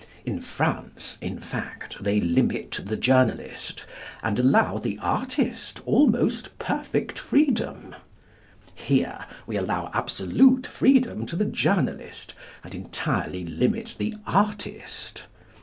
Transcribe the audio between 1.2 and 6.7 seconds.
in fact, they limit the journalist, and allow the artist almost